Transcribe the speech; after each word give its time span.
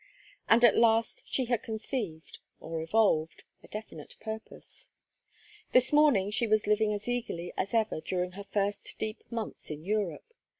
And 0.49 0.65
at 0.65 0.75
last 0.75 1.21
she 1.27 1.45
had 1.45 1.61
conceived 1.61 2.39
or 2.59 2.81
evolved 2.81 3.43
a 3.61 3.67
definite 3.67 4.15
purpose. 4.19 4.89
This 5.73 5.93
morning 5.93 6.31
she 6.31 6.47
was 6.47 6.65
living 6.65 6.91
as 6.91 7.07
eagerly 7.07 7.53
as 7.55 7.75
ever 7.75 8.01
during 8.01 8.31
her 8.31 8.43
first 8.43 8.95
deep 8.97 9.23
months 9.29 9.69
in 9.69 9.83
Europe. 9.85 10.33